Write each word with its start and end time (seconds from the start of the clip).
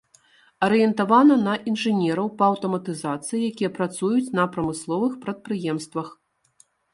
Арыентавана 0.67 1.35
на 1.47 1.51
інжынераў 1.71 2.27
па 2.39 2.43
аўтаматызацыі, 2.53 3.43
якія 3.51 3.71
працуюць 3.77 4.33
на 4.41 4.47
прамысловых 4.57 5.13
прадпрыемствах. 5.27 6.11